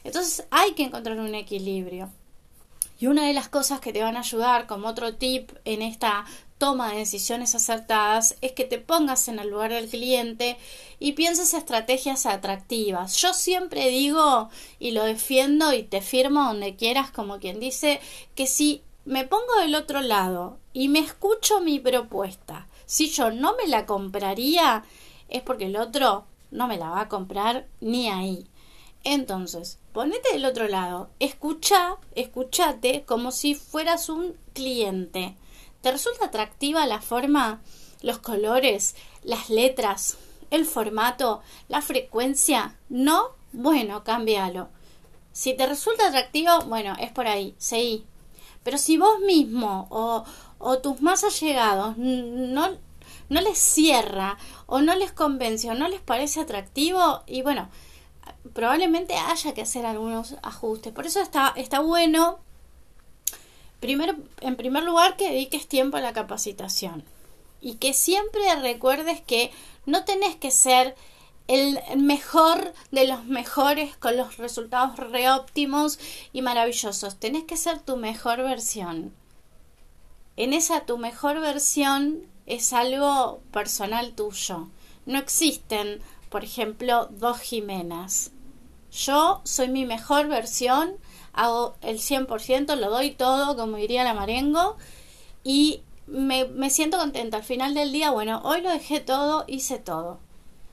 Entonces 0.03 0.47
hay 0.49 0.73
que 0.73 0.83
encontrar 0.83 1.19
un 1.19 1.35
equilibrio. 1.35 2.09
Y 2.99 3.07
una 3.07 3.27
de 3.27 3.33
las 3.33 3.49
cosas 3.49 3.79
que 3.79 3.93
te 3.93 4.01
van 4.01 4.17
a 4.17 4.21
ayudar 4.21 4.65
como 4.67 4.87
otro 4.87 5.15
tip 5.15 5.51
en 5.65 5.81
esta 5.81 6.25
toma 6.57 6.91
de 6.91 6.99
decisiones 6.99 7.53
acertadas 7.53 8.35
es 8.41 8.53
que 8.53 8.63
te 8.63 8.79
pongas 8.79 9.27
en 9.27 9.39
el 9.39 9.49
lugar 9.49 9.71
del 9.71 9.89
cliente 9.89 10.57
y 10.99 11.13
pienses 11.13 11.53
estrategias 11.53 12.25
atractivas. 12.25 13.15
Yo 13.17 13.33
siempre 13.33 13.89
digo 13.89 14.49
y 14.79 14.91
lo 14.91 15.03
defiendo 15.03 15.73
y 15.73 15.83
te 15.83 16.01
firmo 16.01 16.43
donde 16.43 16.75
quieras 16.75 17.11
como 17.11 17.39
quien 17.39 17.59
dice 17.59 17.99
que 18.35 18.47
si 18.47 18.81
me 19.05 19.25
pongo 19.25 19.59
del 19.61 19.75
otro 19.75 20.01
lado 20.01 20.57
y 20.73 20.89
me 20.89 20.99
escucho 20.99 21.61
mi 21.61 21.79
propuesta, 21.79 22.67
si 22.85 23.09
yo 23.09 23.31
no 23.31 23.55
me 23.55 23.67
la 23.67 23.85
compraría 23.85 24.83
es 25.29 25.41
porque 25.43 25.65
el 25.65 25.77
otro 25.77 26.25
no 26.51 26.67
me 26.67 26.77
la 26.77 26.89
va 26.89 27.01
a 27.01 27.09
comprar 27.09 27.67
ni 27.81 28.09
ahí. 28.09 28.47
Entonces, 29.09 29.79
ponete 29.93 30.33
del 30.33 30.43
otro 30.43 30.67
lado, 30.67 31.09
escucha, 31.19 31.95
escúchate 32.13 33.05
como 33.05 33.31
si 33.31 33.55
fueras 33.55 34.09
un 34.09 34.35
cliente 34.53 35.37
¿Te 35.79 35.93
resulta 35.93 36.25
atractiva 36.25 36.85
la 36.85 36.99
forma, 36.99 37.61
los 38.01 38.17
colores, 38.17 38.97
las 39.23 39.49
letras, 39.49 40.17
el 40.51 40.65
formato, 40.65 41.41
la 41.69 41.81
frecuencia? 41.81 42.75
¿No? 42.89 43.29
Bueno, 43.53 44.03
cámbialo. 44.03 44.67
Si 45.31 45.53
te 45.53 45.65
resulta 45.65 46.09
atractivo, 46.09 46.63
bueno, 46.65 46.93
es 46.99 47.11
por 47.13 47.27
ahí, 47.27 47.55
seguí. 47.57 48.05
Pero 48.63 48.77
si 48.77 48.97
vos 48.97 49.21
mismo 49.21 49.87
o, 49.89 50.25
o 50.57 50.79
tus 50.79 51.01
más 51.01 51.23
allegados 51.23 51.95
no, 51.97 52.71
no 53.29 53.41
les 53.41 53.57
cierra 53.57 54.37
o 54.65 54.81
no 54.81 54.95
les 54.95 55.13
convence 55.13 55.69
o 55.69 55.75
no 55.75 55.87
les 55.87 56.01
parece 56.01 56.41
atractivo, 56.41 57.23
y 57.25 57.43
bueno, 57.43 57.69
probablemente 58.53 59.15
haya 59.15 59.53
que 59.53 59.61
hacer 59.61 59.85
algunos 59.85 60.35
ajustes. 60.41 60.93
Por 60.93 61.05
eso 61.05 61.21
está, 61.21 61.53
está 61.55 61.79
bueno 61.79 62.39
Primero, 63.79 64.15
en 64.41 64.55
primer 64.55 64.83
lugar, 64.83 65.17
que 65.17 65.29
dediques 65.29 65.67
tiempo 65.67 65.97
a 65.97 66.01
la 66.01 66.13
capacitación 66.13 67.03
y 67.61 67.75
que 67.75 67.93
siempre 67.93 68.55
recuerdes 68.55 69.21
que 69.21 69.51
no 69.85 70.03
tenés 70.03 70.35
que 70.35 70.51
ser 70.51 70.95
el 71.47 71.79
mejor 71.95 72.73
de 72.91 73.07
los 73.07 73.25
mejores 73.25 73.95
con 73.97 74.17
los 74.17 74.37
resultados 74.37 74.97
reóptimos 74.97 75.99
y 76.33 76.41
maravillosos. 76.41 77.17
Tenés 77.17 77.43
que 77.43 77.55
ser 77.55 77.79
tu 77.79 77.97
mejor 77.97 78.39
versión. 78.39 79.13
En 80.37 80.53
esa 80.53 80.85
tu 80.85 80.97
mejor 80.97 81.39
versión 81.39 82.23
es 82.47 82.73
algo 82.73 83.41
personal 83.51 84.13
tuyo. 84.13 84.69
No 85.05 85.19
existen, 85.19 86.01
por 86.29 86.43
ejemplo, 86.43 87.07
dos 87.11 87.39
Jimenas. 87.39 88.31
Yo 88.91 89.41
soy 89.43 89.67
mi 89.67 89.85
mejor 89.85 90.27
versión 90.27 90.97
hago 91.37 91.75
el 91.81 91.99
100%, 91.99 92.75
lo 92.75 92.89
doy 92.89 93.11
todo, 93.11 93.55
como 93.55 93.77
diría 93.77 94.03
la 94.03 94.15
Marengo, 94.15 94.75
y 95.43 95.81
me, 96.07 96.45
me 96.45 96.69
siento 96.69 96.97
contenta. 96.97 97.37
Al 97.37 97.43
final 97.43 97.73
del 97.75 97.93
día, 97.93 98.09
bueno, 98.11 98.41
hoy 98.43 98.61
lo 98.61 98.71
dejé 98.71 98.99
todo, 98.99 99.45
hice 99.47 99.77
todo. 99.77 100.19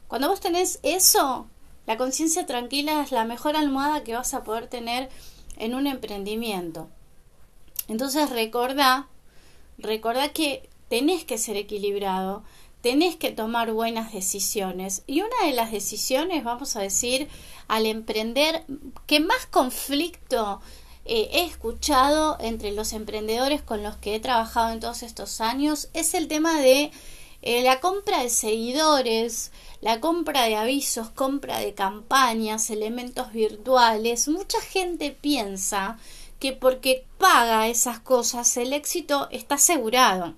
Cuando 0.09 0.29
vos 0.29 0.41
tenés 0.41 0.81
eso, 0.83 1.47
la 1.87 1.99
conciencia 1.99 2.47
tranquila 2.47 3.03
es 3.03 3.13
la 3.13 3.27
mejor 3.27 3.57
almohada 3.57 4.05
que 4.05 4.15
vas 4.15 4.33
a 4.33 4.43
poder 4.43 4.67
tener 4.69 5.11
en 5.59 5.75
un 5.75 5.87
emprendimiento. 5.87 6.89
Entonces 7.87 8.31
recordá, 8.31 9.09
recordá 9.77 10.31
que 10.31 10.69
tenés 10.89 11.27
que 11.27 11.37
ser 11.37 11.57
equilibrado, 11.57 12.43
tenés 12.85 13.17
que 13.17 13.31
tomar 13.31 13.73
buenas 13.73 14.13
decisiones. 14.13 15.05
Y 15.07 15.23
una 15.23 15.47
de 15.47 15.55
las 15.55 15.73
decisiones, 15.73 16.45
vamos 16.45 16.77
a 16.77 16.83
decir, 16.83 17.31
al 17.67 17.87
emprender, 17.87 18.67
que 19.07 19.21
más 19.21 19.47
conflicto 19.47 20.61
eh, 21.07 21.31
he 21.33 21.47
escuchado 21.47 22.37
entre 22.41 22.73
los 22.73 22.93
emprendedores 22.93 23.63
con 23.63 23.83
los 23.83 23.97
que 23.97 24.15
he 24.15 24.21
trabajado 24.21 24.71
en 24.71 24.81
todos 24.81 25.03
estos 25.03 25.41
años, 25.41 25.89
es 25.95 26.13
el 26.13 26.29
tema 26.29 26.61
de 26.61 26.91
eh, 27.41 27.63
la 27.63 27.81
compra 27.81 28.23
de 28.23 28.29
seguidores, 28.29 29.51
la 29.81 29.99
compra 30.01 30.43
de 30.43 30.57
avisos, 30.57 31.09
compra 31.09 31.61
de 31.61 31.73
campañas, 31.73 32.69
elementos 32.69 33.33
virtuales. 33.33 34.29
Mucha 34.29 34.61
gente 34.61 35.11
piensa 35.11 35.99
que 36.39 36.53
porque 36.53 37.07
paga 37.17 37.67
esas 37.67 38.01
cosas 38.01 38.55
el 38.59 38.75
éxito 38.75 39.29
está 39.31 39.55
asegurado. 39.55 40.35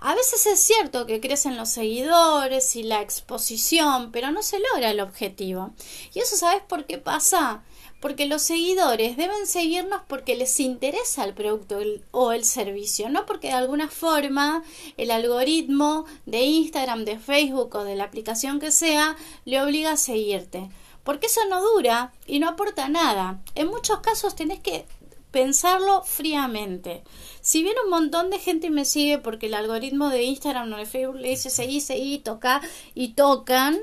A 0.00 0.14
veces 0.14 0.46
es 0.46 0.60
cierto 0.60 1.06
que 1.06 1.20
crecen 1.20 1.56
los 1.56 1.70
seguidores 1.70 2.76
y 2.76 2.84
la 2.84 3.02
exposición, 3.02 4.12
pero 4.12 4.30
no 4.30 4.42
se 4.44 4.60
logra 4.60 4.92
el 4.92 5.00
objetivo. 5.00 5.72
¿Y 6.14 6.20
eso 6.20 6.36
sabes 6.36 6.62
por 6.62 6.86
qué 6.86 6.98
pasa? 6.98 7.64
Porque 8.00 8.26
los 8.26 8.42
seguidores 8.42 9.16
deben 9.16 9.48
seguirnos 9.48 10.02
porque 10.06 10.36
les 10.36 10.60
interesa 10.60 11.24
el 11.24 11.34
producto 11.34 11.80
o 12.12 12.30
el 12.30 12.44
servicio, 12.44 13.08
no 13.08 13.26
porque 13.26 13.48
de 13.48 13.54
alguna 13.54 13.88
forma 13.88 14.62
el 14.96 15.10
algoritmo 15.10 16.04
de 16.26 16.42
Instagram, 16.42 17.04
de 17.04 17.18
Facebook 17.18 17.74
o 17.74 17.82
de 17.82 17.96
la 17.96 18.04
aplicación 18.04 18.60
que 18.60 18.70
sea 18.70 19.16
le 19.44 19.60
obliga 19.60 19.92
a 19.92 19.96
seguirte. 19.96 20.70
Porque 21.02 21.26
eso 21.26 21.40
no 21.50 21.60
dura 21.60 22.12
y 22.24 22.38
no 22.38 22.48
aporta 22.48 22.88
nada. 22.88 23.42
En 23.56 23.66
muchos 23.66 23.98
casos 23.98 24.36
tenés 24.36 24.60
que 24.60 24.86
pensarlo 25.30 26.02
fríamente. 26.02 27.02
Si 27.48 27.62
bien 27.62 27.76
un 27.82 27.88
montón 27.88 28.28
de 28.28 28.38
gente 28.38 28.68
me 28.68 28.84
sigue 28.84 29.16
porque 29.16 29.46
el 29.46 29.54
algoritmo 29.54 30.10
de 30.10 30.22
Instagram 30.22 30.70
o 30.70 30.76
de 30.76 30.84
Facebook 30.84 31.16
le 31.16 31.30
dice 31.30 31.48
seguí, 31.48 31.80
seguí, 31.80 32.18
toca 32.18 32.60
y 32.94 33.14
tocan, 33.14 33.78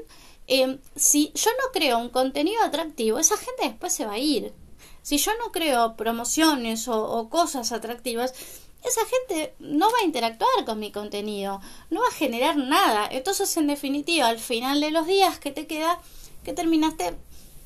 em, 0.46 0.78
si 0.96 1.32
yo 1.34 1.50
no 1.50 1.72
creo 1.74 1.98
un 1.98 2.10
contenido 2.10 2.62
atractivo, 2.64 3.18
esa 3.18 3.38
gente 3.38 3.64
después 3.64 3.92
se 3.92 4.06
va 4.06 4.14
a 4.14 4.20
ir. 4.20 4.54
Si 5.02 5.18
yo 5.18 5.32
no 5.44 5.52
creo 5.52 5.96
promociones 5.96 6.88
o, 6.88 7.28
cosas 7.30 7.72
atractivas, 7.72 8.36
esa 8.84 9.02
gente 9.08 9.56
no 9.58 9.88
va 9.92 9.98
a 10.00 10.06
interactuar 10.06 10.64
con 10.64 10.78
mi 10.78 10.92
contenido, 10.92 11.60
no 11.90 12.02
va 12.02 12.08
a 12.10 12.20
generar 12.20 12.58
nada. 12.58 13.08
Entonces, 13.10 13.58
en 13.58 13.66
definitiva, 13.66 14.28
al 14.28 14.38
final 14.38 14.80
de 14.80 14.92
los 14.92 15.08
días 15.08 15.40
que 15.40 15.50
te 15.50 15.66
queda, 15.66 16.00
que 16.44 16.54
terminaste 16.54 17.16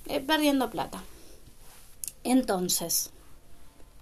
eh, 0.06 0.22
perdiendo 0.22 0.70
plata. 0.70 1.04
Entonces, 2.24 3.12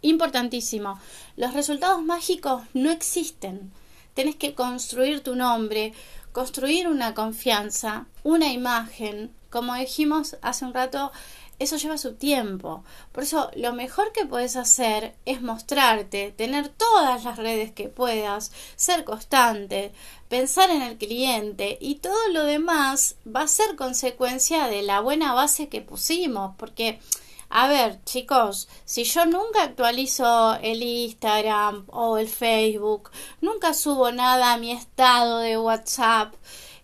Importantísimo. 0.07 0.97
Los 1.35 1.53
resultados 1.53 2.01
mágicos 2.01 2.63
no 2.73 2.91
existen. 2.91 3.73
Tienes 4.13 4.37
que 4.37 4.55
construir 4.55 5.19
tu 5.21 5.35
nombre, 5.35 5.91
construir 6.31 6.87
una 6.87 7.13
confianza, 7.13 8.05
una 8.23 8.53
imagen. 8.53 9.33
Como 9.49 9.75
dijimos 9.75 10.37
hace 10.41 10.63
un 10.63 10.73
rato, 10.73 11.11
eso 11.59 11.75
lleva 11.75 11.97
su 11.97 12.13
tiempo. 12.13 12.85
Por 13.11 13.23
eso 13.23 13.51
lo 13.57 13.73
mejor 13.73 14.13
que 14.13 14.25
puedes 14.25 14.55
hacer 14.55 15.13
es 15.25 15.41
mostrarte, 15.41 16.31
tener 16.31 16.69
todas 16.69 17.25
las 17.25 17.35
redes 17.35 17.73
que 17.73 17.89
puedas, 17.89 18.53
ser 18.77 19.03
constante, 19.03 19.91
pensar 20.29 20.69
en 20.69 20.83
el 20.83 20.97
cliente 20.97 21.77
y 21.81 21.95
todo 21.95 22.29
lo 22.31 22.45
demás 22.45 23.17
va 23.27 23.41
a 23.41 23.47
ser 23.49 23.75
consecuencia 23.75 24.67
de 24.67 24.83
la 24.83 25.01
buena 25.01 25.33
base 25.33 25.67
que 25.67 25.81
pusimos, 25.81 26.55
porque 26.55 27.01
a 27.49 27.67
ver, 27.67 28.03
chicos, 28.03 28.67
si 28.85 29.03
yo 29.03 29.25
nunca 29.25 29.63
actualizo 29.63 30.55
el 30.61 30.83
Instagram 30.83 31.85
o 31.87 32.17
el 32.17 32.27
Facebook, 32.27 33.11
nunca 33.41 33.73
subo 33.73 34.11
nada 34.11 34.53
a 34.53 34.57
mi 34.57 34.71
estado 34.71 35.39
de 35.39 35.57
WhatsApp, 35.57 36.33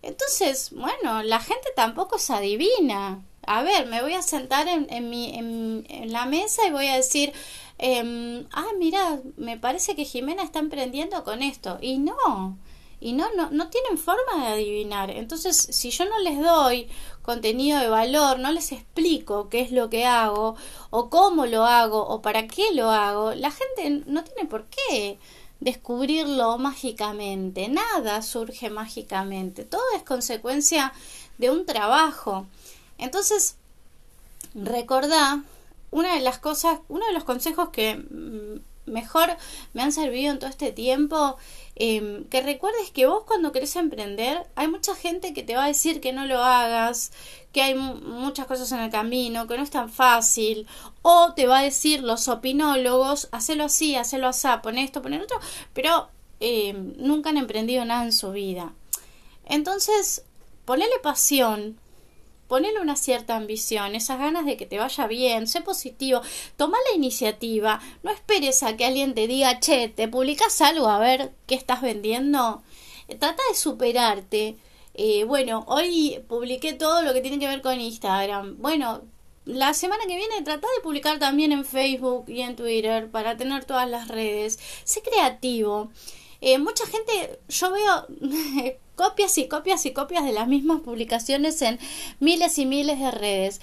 entonces, 0.04 0.70
bueno, 0.72 1.22
la 1.22 1.40
gente 1.40 1.68
tampoco 1.74 2.18
se 2.18 2.34
adivina. 2.34 3.24
A 3.46 3.62
ver, 3.62 3.86
me 3.86 4.02
voy 4.02 4.14
a 4.14 4.22
sentar 4.22 4.68
en, 4.68 4.86
en, 4.90 5.10
mi, 5.10 5.34
en, 5.34 6.12
la 6.12 6.26
mesa 6.26 6.66
y 6.66 6.70
voy 6.70 6.86
a 6.88 6.96
decir, 6.96 7.32
eh, 7.78 8.46
ah, 8.52 8.68
mira, 8.78 9.20
me 9.36 9.58
parece 9.58 9.96
que 9.96 10.04
Jimena 10.04 10.42
está 10.42 10.58
emprendiendo 10.58 11.24
con 11.24 11.42
esto. 11.42 11.78
Y 11.80 11.98
no, 11.98 12.58
y 13.00 13.12
no, 13.12 13.26
no, 13.34 13.50
no 13.50 13.68
tienen 13.68 13.98
forma 13.98 14.46
de 14.46 14.52
adivinar. 14.52 15.10
Entonces, 15.10 15.56
si 15.56 15.90
yo 15.90 16.04
no 16.06 16.18
les 16.20 16.40
doy 16.40 16.88
contenido 17.22 17.80
de 17.80 17.88
valor, 17.88 18.38
no 18.38 18.52
les 18.52 18.72
explico 18.72 19.48
qué 19.48 19.60
es 19.60 19.72
lo 19.72 19.90
que 19.90 20.04
hago, 20.04 20.56
o 20.90 21.08
cómo 21.10 21.46
lo 21.46 21.64
hago, 21.64 22.06
o 22.06 22.22
para 22.22 22.46
qué 22.46 22.72
lo 22.74 22.90
hago, 22.90 23.34
la 23.34 23.50
gente 23.50 24.02
no 24.06 24.24
tiene 24.24 24.48
por 24.48 24.66
qué 24.66 25.18
descubrirlo 25.60 26.58
mágicamente. 26.58 27.68
Nada 27.68 28.22
surge 28.22 28.70
mágicamente. 28.70 29.64
Todo 29.64 29.82
es 29.96 30.02
consecuencia 30.02 30.92
de 31.38 31.50
un 31.50 31.64
trabajo. 31.66 32.46
Entonces, 32.98 33.56
recordá, 34.54 35.42
una 35.90 36.14
de 36.14 36.20
las 36.20 36.38
cosas, 36.38 36.80
uno 36.88 37.06
de 37.06 37.12
los 37.12 37.24
consejos 37.24 37.70
que 37.70 37.96
mm, 37.96 38.73
mejor 38.86 39.36
me 39.72 39.82
han 39.82 39.92
servido 39.92 40.32
en 40.32 40.38
todo 40.38 40.50
este 40.50 40.72
tiempo 40.72 41.36
Em, 41.76 42.24
que 42.26 42.40
recuerdes 42.40 42.92
que 42.92 43.06
vos 43.06 43.24
cuando 43.26 43.50
querés 43.50 43.74
emprender 43.74 44.46
hay 44.54 44.68
mucha 44.68 44.94
gente 44.94 45.34
que 45.34 45.42
te 45.42 45.56
va 45.56 45.64
a 45.64 45.68
decir 45.68 46.00
que 46.00 46.12
no 46.12 46.24
lo 46.24 46.42
hagas, 46.42 47.10
que 47.52 47.62
hay 47.62 47.74
muchas 47.74 48.46
cosas 48.46 48.70
en 48.72 48.78
el 48.78 48.90
camino, 48.90 49.48
que 49.48 49.56
no 49.56 49.64
es 49.64 49.70
tan 49.70 49.90
fácil, 49.90 50.68
o 51.02 51.32
te 51.34 51.46
va 51.48 51.58
a 51.58 51.62
decir 51.62 52.04
los 52.04 52.28
opinólogos, 52.28 53.28
hacelo 53.32 53.64
así, 53.64 53.96
hacelo 53.96 54.28
así, 54.28 54.46
pon 54.62 54.78
esto, 54.78 55.02
pon 55.02 55.14
otro, 55.14 55.40
pero 55.72 56.10
em, 56.38 56.94
nunca 56.98 57.30
han 57.30 57.38
emprendido 57.38 57.84
nada 57.84 58.04
en 58.04 58.12
su 58.12 58.30
vida. 58.30 58.72
Entonces, 59.44 60.24
ponele 60.64 60.98
pasión, 61.02 61.78
ponele 62.48 62.80
una 62.80 62.96
cierta 62.96 63.36
ambición, 63.36 63.94
esas 63.94 64.18
ganas 64.18 64.46
de 64.46 64.56
que 64.56 64.66
te 64.66 64.78
vaya 64.78 65.06
bien, 65.06 65.46
sé 65.46 65.60
positivo, 65.60 66.20
toma 66.56 66.78
la 66.90 66.96
iniciativa, 66.96 67.80
no 68.02 68.10
esperes 68.10 68.62
a 68.62 68.76
que 68.76 68.84
alguien 68.84 69.14
te 69.14 69.26
diga, 69.26 69.60
che, 69.60 69.88
te 69.88 70.08
publicas 70.08 70.60
algo 70.60 70.88
a 70.88 70.98
ver 70.98 71.32
qué 71.46 71.54
estás 71.54 71.82
vendiendo, 71.82 72.62
trata 73.18 73.42
de 73.48 73.56
superarte. 73.56 74.56
Eh, 74.94 75.24
bueno, 75.24 75.64
hoy 75.66 76.22
publiqué 76.28 76.72
todo 76.72 77.02
lo 77.02 77.12
que 77.12 77.20
tiene 77.20 77.38
que 77.38 77.48
ver 77.48 77.62
con 77.62 77.80
Instagram. 77.80 78.56
Bueno, 78.58 79.02
la 79.44 79.74
semana 79.74 80.04
que 80.06 80.16
viene 80.16 80.42
trata 80.42 80.66
de 80.76 80.82
publicar 80.82 81.18
también 81.18 81.52
en 81.52 81.64
Facebook 81.64 82.24
y 82.28 82.40
en 82.40 82.56
Twitter 82.56 83.10
para 83.10 83.36
tener 83.36 83.64
todas 83.64 83.88
las 83.88 84.08
redes. 84.08 84.58
Sé 84.84 85.02
creativo. 85.02 85.90
Eh, 86.46 86.58
mucha 86.58 86.84
gente, 86.84 87.40
yo 87.48 87.70
veo 87.70 88.06
copias 88.96 89.38
y 89.38 89.48
copias 89.48 89.86
y 89.86 89.94
copias 89.94 90.24
de 90.24 90.32
las 90.32 90.46
mismas 90.46 90.82
publicaciones 90.82 91.62
en 91.62 91.78
miles 92.20 92.58
y 92.58 92.66
miles 92.66 93.00
de 93.00 93.10
redes. 93.10 93.62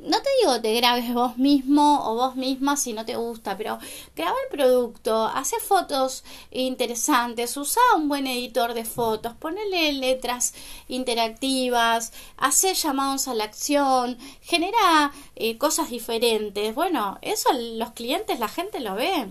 No 0.00 0.20
te 0.20 0.28
digo 0.40 0.60
te 0.60 0.74
grabes 0.74 1.14
vos 1.14 1.38
mismo 1.38 2.00
o 2.04 2.16
vos 2.16 2.34
misma 2.34 2.76
si 2.76 2.94
no 2.94 3.04
te 3.04 3.14
gusta, 3.14 3.56
pero 3.56 3.78
graba 4.16 4.34
el 4.44 4.56
producto, 4.58 5.26
hace 5.26 5.60
fotos 5.60 6.24
interesantes, 6.50 7.56
usa 7.56 7.80
un 7.94 8.08
buen 8.08 8.26
editor 8.26 8.74
de 8.74 8.84
fotos, 8.84 9.34
ponele 9.34 9.92
letras 9.92 10.52
interactivas, 10.88 12.12
hace 12.38 12.74
llamados 12.74 13.28
a 13.28 13.34
la 13.34 13.44
acción, 13.44 14.18
genera 14.40 15.12
eh, 15.36 15.58
cosas 15.58 15.90
diferentes. 15.90 16.74
Bueno, 16.74 17.18
eso 17.22 17.50
los 17.52 17.92
clientes, 17.92 18.40
la 18.40 18.48
gente 18.48 18.80
lo 18.80 18.96
ve. 18.96 19.28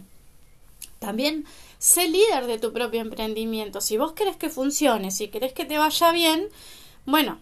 También 0.99 1.45
sé 1.85 2.07
líder 2.07 2.47
de 2.47 2.57
tu 2.57 2.73
propio 2.73 2.99
emprendimiento. 2.99 3.79
Si 3.79 3.95
vos 3.95 4.13
querés 4.13 4.37
que 4.37 4.49
funcione, 4.49 5.11
si 5.11 5.27
querés 5.27 5.53
que 5.53 5.65
te 5.65 5.77
vaya 5.77 6.11
bien, 6.11 6.49
bueno, 7.05 7.37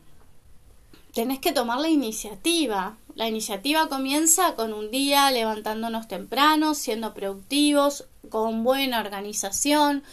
tenés 1.14 1.40
que 1.40 1.54
tomar 1.54 1.80
la 1.80 1.88
iniciativa. 1.88 2.98
La 3.16 3.30
iniciativa 3.30 3.88
comienza 3.88 4.56
con 4.56 4.74
un 4.74 4.92
día 4.92 5.32
levantándonos 5.32 6.10
temprano, 6.10 6.76
siendo 6.76 7.14
productivos, 7.14 8.10
con 8.30 8.66
buena 8.66 9.00
organización, 9.00 10.04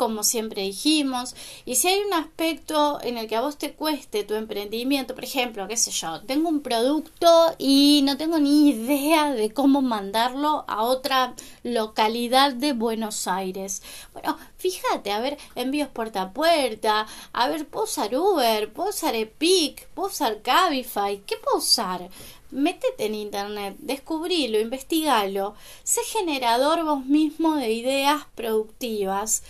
como 0.00 0.24
siempre 0.24 0.62
dijimos. 0.62 1.34
Y 1.66 1.74
si 1.74 1.88
hay 1.88 2.00
un 2.00 2.14
aspecto 2.14 2.98
en 3.02 3.18
el 3.18 3.28
que 3.28 3.36
a 3.36 3.42
vos 3.42 3.58
te 3.58 3.74
cueste 3.74 4.24
tu 4.24 4.32
emprendimiento, 4.32 5.14
por 5.14 5.24
ejemplo, 5.24 5.68
qué 5.68 5.76
sé 5.76 5.90
yo, 5.90 6.22
tengo 6.22 6.48
un 6.48 6.62
producto 6.62 7.54
y 7.58 8.00
no 8.06 8.16
tengo 8.16 8.38
ni 8.38 8.70
idea 8.70 9.34
de 9.34 9.52
cómo 9.52 9.82
mandarlo 9.82 10.64
a 10.68 10.84
otra 10.84 11.34
localidad 11.64 12.54
de 12.54 12.72
Buenos 12.72 13.28
Aires. 13.28 13.82
Bueno, 14.14 14.38
fíjate, 14.56 15.12
a 15.12 15.20
ver, 15.20 15.36
envíos 15.54 15.90
puerta 15.90 16.22
a 16.22 16.32
puerta, 16.32 17.06
a 17.34 17.48
ver, 17.48 17.68
puedo 17.68 17.84
usar 17.84 18.16
Uber, 18.16 18.72
puedo 18.72 18.88
usar 18.88 19.14
Epic, 19.14 19.86
puedo 19.88 20.08
usar 20.08 20.40
Cabify, 20.40 21.20
¿qué 21.26 21.36
puedo 21.36 21.58
usar? 21.58 22.08
Métete 22.50 23.04
en 23.04 23.14
internet, 23.16 23.76
descubrilo, 23.80 24.58
investigalo, 24.58 25.54
sé 25.84 26.00
generador 26.04 26.84
vos 26.84 27.04
mismo 27.04 27.56
de 27.56 27.70
ideas 27.70 28.24
productivas. 28.34 29.42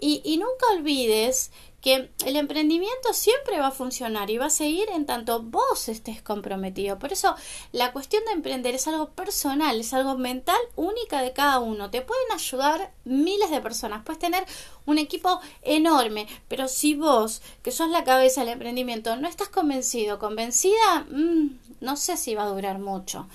Y, 0.00 0.22
y 0.24 0.36
nunca 0.38 0.66
olvides 0.76 1.50
que 1.80 2.10
el 2.26 2.36
emprendimiento 2.36 3.12
siempre 3.12 3.60
va 3.60 3.68
a 3.68 3.72
funcionar 3.72 4.30
y 4.30 4.38
va 4.38 4.46
a 4.46 4.50
seguir 4.50 4.88
en 4.90 5.06
tanto 5.06 5.42
vos 5.42 5.88
estés 5.88 6.20
comprometido. 6.20 6.98
Por 6.98 7.12
eso 7.12 7.36
la 7.70 7.92
cuestión 7.92 8.24
de 8.24 8.32
emprender 8.32 8.74
es 8.74 8.88
algo 8.88 9.10
personal, 9.10 9.78
es 9.78 9.94
algo 9.94 10.16
mental 10.16 10.58
única 10.74 11.22
de 11.22 11.32
cada 11.32 11.60
uno. 11.60 11.90
Te 11.90 12.02
pueden 12.02 12.32
ayudar 12.32 12.92
miles 13.04 13.50
de 13.50 13.60
personas, 13.60 14.02
puedes 14.04 14.18
tener 14.18 14.44
un 14.86 14.98
equipo 14.98 15.40
enorme, 15.62 16.26
pero 16.48 16.66
si 16.66 16.94
vos, 16.94 17.42
que 17.62 17.70
sos 17.70 17.90
la 17.90 18.04
cabeza 18.04 18.40
del 18.40 18.54
emprendimiento, 18.54 19.16
no 19.16 19.28
estás 19.28 19.48
convencido, 19.48 20.18
convencida, 20.18 21.06
mm, 21.10 21.58
no 21.80 21.96
sé 21.96 22.16
si 22.16 22.34
va 22.34 22.42
a 22.44 22.48
durar 22.48 22.80
mucho. 22.80 23.28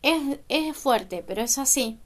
Es, 0.00 0.38
es 0.48 0.76
fuerte, 0.76 1.22
pero 1.26 1.42
es 1.42 1.58
así. 1.58 1.98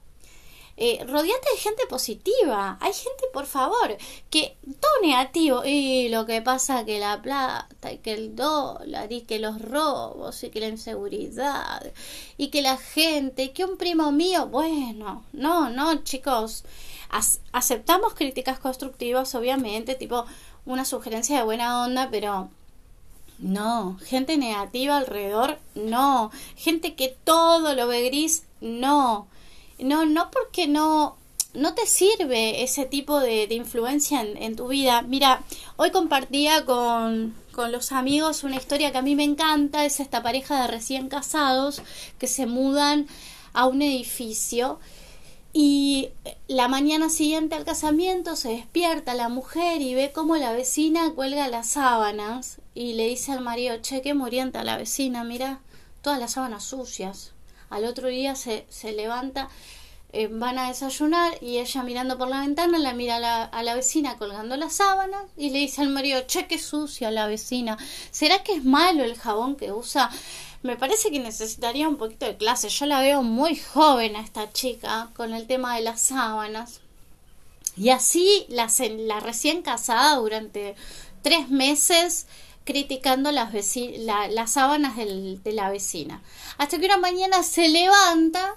Eh, 0.79 1.03
rodeate 1.07 1.49
de 1.51 1.57
gente 1.57 1.87
positiva. 1.87 2.77
Hay 2.79 2.93
gente, 2.93 3.25
por 3.33 3.47
favor, 3.47 3.97
que 4.29 4.57
todo 4.79 5.01
negativo. 5.01 5.63
Y 5.65 6.09
lo 6.09 6.27
que 6.27 6.41
pasa 6.41 6.85
que 6.85 6.99
la 6.99 7.19
plata, 7.21 7.91
y 7.91 7.97
que 7.97 8.13
el 8.13 8.35
dólar, 8.35 9.11
y 9.11 9.21
que 9.21 9.39
los 9.39 9.59
robos, 9.59 10.43
y 10.43 10.49
que 10.51 10.59
la 10.59 10.67
inseguridad, 10.67 11.91
y 12.37 12.49
que 12.49 12.61
la 12.61 12.77
gente, 12.77 13.51
que 13.53 13.65
un 13.65 13.77
primo 13.77 14.11
mío. 14.11 14.47
Bueno, 14.47 15.25
no, 15.33 15.69
no, 15.69 16.03
chicos. 16.03 16.63
aceptamos 17.51 18.13
críticas 18.13 18.59
constructivas, 18.59 19.33
obviamente, 19.35 19.95
tipo 19.95 20.25
una 20.65 20.85
sugerencia 20.85 21.37
de 21.39 21.45
buena 21.45 21.83
onda, 21.83 22.09
pero 22.11 22.49
no, 23.39 23.97
gente 24.03 24.37
negativa 24.37 24.97
alrededor, 24.97 25.59
no, 25.75 26.31
gente 26.55 26.95
que 26.95 27.15
todo 27.23 27.73
lo 27.73 27.87
ve 27.87 28.03
gris, 28.09 28.43
no. 28.61 29.27
No, 29.79 30.05
no 30.05 30.31
porque 30.31 30.67
no, 30.67 31.17
no 31.53 31.73
te 31.73 31.85
sirve 31.85 32.63
ese 32.63 32.85
tipo 32.85 33.19
de, 33.19 33.47
influencia 33.51 34.21
en, 34.21 34.55
tu 34.55 34.67
vida. 34.67 35.01
Mira, 35.01 35.43
hoy 35.75 35.91
compartía 35.91 36.65
con, 36.65 37.35
con 37.51 37.71
los 37.71 37.91
amigos 37.91 38.43
una 38.43 38.55
historia 38.55 38.91
que 38.91 38.97
a 38.97 39.01
mí 39.01 39.15
me 39.15 39.23
encanta, 39.23 39.85
es 39.85 39.99
esta 39.99 40.23
pareja 40.23 40.61
de 40.61 40.67
recién 40.67 41.09
casados 41.09 41.81
que 42.17 42.27
se 42.27 42.45
mudan 42.45 43.07
a 43.53 43.65
un 43.65 43.81
edificio 43.81 44.79
y 45.59 46.09
la 46.47 46.67
mañana 46.67 47.09
siguiente 47.09 47.55
al 47.55 47.65
casamiento 47.65 48.35
se 48.35 48.49
despierta 48.49 49.15
la 49.15 49.27
mujer 49.27 49.81
y 49.81 49.95
ve 49.95 50.11
cómo 50.13 50.35
la 50.35 50.51
vecina 50.51 51.13
cuelga 51.15 51.47
las 51.47 51.69
sábanas 51.69 52.61
y 52.75 52.93
le 52.93 53.07
dice 53.07 53.31
al 53.31 53.41
marido, 53.41 53.77
che, 53.81 54.03
qué 54.03 54.13
murienta 54.13 54.63
la 54.63 54.77
vecina, 54.77 55.23
mira, 55.23 55.61
todas 56.03 56.19
las 56.19 56.33
sábanas 56.33 56.63
sucias. 56.63 57.31
Al 57.69 57.85
otro 57.85 58.07
día 58.07 58.35
se, 58.35 58.65
se 58.69 58.93
levanta, 58.93 59.49
eh, 60.13 60.27
van 60.31 60.57
a 60.57 60.69
desayunar 60.69 61.37
y 61.41 61.57
ella 61.57 61.83
mirando 61.83 62.17
por 62.17 62.29
la 62.29 62.39
ventana 62.39 62.79
la 62.79 62.93
mira 62.93 63.17
a 63.43 63.63
la, 63.63 63.75
vecina 63.75 64.17
colgando 64.17 64.55
las 64.55 64.75
sábanas 64.75 65.21
y 65.35 65.49
le 65.49 65.59
dice 65.59 65.81
al 65.81 65.89
marido, 65.89 66.21
che, 66.27 66.47
qué 66.47 66.57
sucia 66.57 67.11
la 67.11 67.27
vecina. 67.27 67.77
¿Será 68.09 68.41
que 68.41 68.53
es 68.53 68.63
malo 68.63 69.03
el 69.03 69.17
jabón 69.17 69.57
que 69.57 69.73
usa? 69.73 70.09
Me 70.63 70.77
parece 70.77 71.11
que 71.11 71.19
necesitaría 71.19 71.89
un 71.89 71.97
poquito 71.97 72.25
de 72.25 72.37
clase. 72.37 72.69
Yo 72.69 72.85
la 72.85 73.01
veo 73.01 73.21
muy 73.21 73.57
joven 73.57 74.15
a 74.15 74.21
esta 74.21 74.51
chica 74.51 75.09
con 75.13 75.33
el 75.33 75.45
tema 75.45 75.75
de 75.75 75.81
las 75.81 76.01
sábanas. 76.01 76.79
Y 77.75 77.89
así 77.89 78.45
la, 78.47 78.71
la 78.97 79.19
recién 79.19 79.61
casada 79.61 80.15
durante 80.15 80.75
tres 81.21 81.49
meses 81.49 82.27
criticando 82.67 83.31
las, 83.31 83.53
las 84.29 84.51
sábanas 84.51 84.97
de 84.97 85.53
la 85.53 85.69
vecina. 85.71 86.21
Hasta 86.57 86.77
que 86.77 86.85
una 86.85 86.97
mañana 86.97 87.41
se 87.41 87.69
levanta 87.69 88.55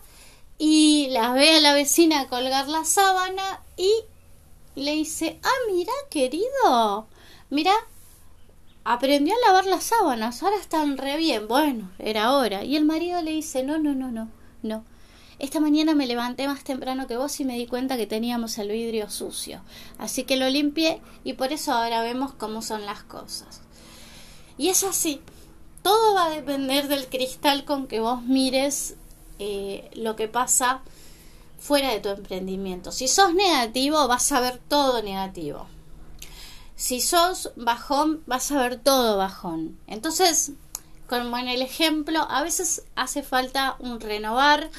y 0.58 1.06
la 1.10 1.32
ve 1.32 1.56
a 1.56 1.60
la 1.60 1.72
vecina 1.72 2.28
colgar 2.28 2.68
la 2.68 2.84
sábana 2.84 3.60
y 3.76 3.90
le 4.74 4.92
dice, 4.96 5.38
ah, 5.44 5.72
mira, 5.72 5.92
querido, 6.10 7.06
mira, 7.50 7.72
aprendió 8.82 9.32
a 9.34 9.46
lavar 9.46 9.66
las 9.66 9.84
sábanas, 9.84 10.42
ahora 10.42 10.56
están 10.56 10.98
re 10.98 11.16
bien. 11.16 11.46
Bueno, 11.46 11.88
era 12.00 12.34
hora. 12.34 12.64
Y 12.64 12.76
el 12.76 12.84
marido 12.84 13.22
le 13.22 13.30
dice, 13.30 13.62
no, 13.62 13.78
no, 13.78 13.94
no, 13.94 14.10
no, 14.10 14.28
no. 14.62 14.84
Esta 15.38 15.60
mañana 15.60 15.94
me 15.94 16.08
levanté 16.08 16.48
más 16.48 16.64
temprano 16.64 17.06
que 17.06 17.16
vos 17.16 17.38
y 17.38 17.44
me 17.44 17.56
di 17.56 17.68
cuenta 17.68 17.96
que 17.96 18.08
teníamos 18.08 18.58
el 18.58 18.70
vidrio 18.70 19.08
sucio. 19.08 19.62
Así 19.98 20.24
que 20.24 20.36
lo 20.36 20.50
limpié 20.50 21.00
y 21.22 21.34
por 21.34 21.52
eso 21.52 21.72
ahora 21.72 22.02
vemos 22.02 22.34
cómo 22.34 22.60
son 22.60 22.84
las 22.84 23.04
cosas. 23.04 23.62
Y 24.60 24.68
es 24.68 24.84
así. 24.84 25.22
Todo 25.82 26.14
va 26.14 26.26
a 26.26 26.30
depender 26.30 26.86
del 26.86 27.06
cristal 27.06 27.64
con 27.64 27.86
que 27.86 27.98
vos 27.98 28.20
mires 28.20 28.94
eh, 29.38 29.90
lo 29.94 30.16
que 30.16 30.28
pasa 30.28 30.82
fuera 31.58 31.88
de 31.88 32.00
tu 32.00 32.10
emprendimiento. 32.10 32.92
Si 32.92 33.08
sos 33.08 33.32
negativo, 33.32 34.06
vas 34.06 34.30
a 34.32 34.40
ver 34.40 34.60
todo 34.68 35.02
negativo. 35.02 35.66
Si 36.76 37.00
sos 37.00 37.52
bajón, 37.56 38.22
vas 38.26 38.52
a 38.52 38.58
ver 38.58 38.78
todo 38.78 39.16
bajón. 39.16 39.78
Entonces, 39.86 40.52
como 41.08 41.38
en 41.38 41.48
el 41.48 41.62
ejemplo, 41.62 42.26
a 42.28 42.42
veces 42.42 42.82
hace 42.96 43.22
falta 43.22 43.76
un 43.78 43.98
renovar, 43.98 44.70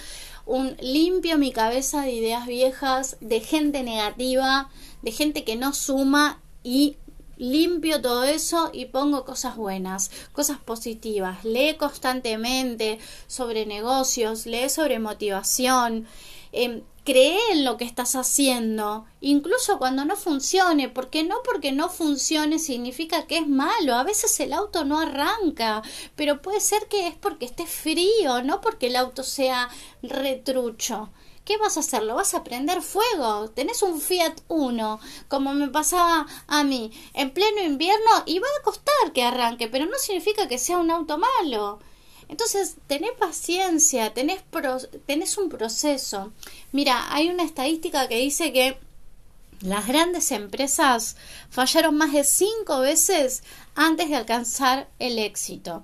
un 0.45 0.77
limpio 0.79 1.39
mi 1.39 1.51
cabeza 1.51 2.03
de 2.03 2.11
ideas 2.11 2.45
viejas, 2.45 3.17
de 3.19 3.39
gente 3.39 3.81
negativa, 3.81 4.69
de 5.01 5.11
gente 5.11 5.43
que 5.43 5.55
no 5.55 5.73
suma 5.73 6.39
y 6.63 6.97
limpio 7.37 8.01
todo 8.01 8.23
eso 8.23 8.69
y 8.73 8.85
pongo 8.85 9.25
cosas 9.25 9.55
buenas, 9.55 10.11
cosas 10.31 10.59
positivas. 10.59 11.43
Lee 11.43 11.75
constantemente 11.77 12.99
sobre 13.27 13.65
negocios, 13.65 14.45
lee 14.45 14.69
sobre 14.69 14.99
motivación. 14.99 16.07
Eh, 16.53 16.83
cree 17.03 17.39
en 17.51 17.65
lo 17.65 17.77
que 17.77 17.85
estás 17.85 18.15
haciendo, 18.15 19.05
incluso 19.21 19.79
cuando 19.79 20.05
no 20.05 20.15
funcione, 20.15 20.89
porque 20.89 21.23
no 21.23 21.37
porque 21.43 21.71
no 21.71 21.89
funcione 21.89 22.59
significa 22.59 23.25
que 23.25 23.37
es 23.37 23.47
malo, 23.47 23.95
a 23.95 24.03
veces 24.03 24.39
el 24.39 24.53
auto 24.53 24.85
no 24.85 24.99
arranca, 24.99 25.81
pero 26.15 26.41
puede 26.41 26.59
ser 26.59 26.87
que 26.87 27.07
es 27.07 27.15
porque 27.15 27.45
esté 27.45 27.65
frío, 27.65 28.43
no 28.43 28.61
porque 28.61 28.87
el 28.87 28.95
auto 28.95 29.23
sea 29.23 29.69
retrucho. 30.03 31.09
¿Qué 31.45 31.57
vas 31.57 31.77
a 31.77 31.81
hacer? 31.81 32.03
¿Lo 32.03 32.15
vas 32.15 32.33
a 32.33 32.43
prender 32.43 32.81
fuego? 32.81 33.49
Tenés 33.49 33.81
un 33.81 33.99
Fiat 33.99 34.41
Uno, 34.47 34.99
como 35.27 35.53
me 35.53 35.67
pasaba 35.67 36.27
a 36.47 36.63
mí, 36.63 36.91
en 37.13 37.31
pleno 37.31 37.61
invierno 37.61 38.11
y 38.25 38.39
va 38.39 38.47
a 38.47 38.63
costar 38.63 39.11
que 39.13 39.23
arranque, 39.23 39.67
pero 39.67 39.85
no 39.85 39.97
significa 39.97 40.47
que 40.47 40.57
sea 40.57 40.77
un 40.77 40.91
auto 40.91 41.17
malo. 41.17 41.79
Entonces, 42.29 42.75
tenés 42.87 43.11
paciencia, 43.19 44.13
tenés, 44.13 44.41
tenés 45.05 45.37
un 45.37 45.49
proceso. 45.49 46.31
Mira, 46.71 47.13
hay 47.13 47.29
una 47.29 47.43
estadística 47.43 48.07
que 48.07 48.15
dice 48.15 48.53
que 48.53 48.77
las 49.61 49.85
grandes 49.85 50.31
empresas 50.31 51.17
fallaron 51.49 51.95
más 51.95 52.13
de 52.13 52.23
cinco 52.23 52.79
veces 52.79 53.43
antes 53.75 54.09
de 54.09 54.15
alcanzar 54.15 54.87
el 54.97 55.19
éxito. 55.19 55.83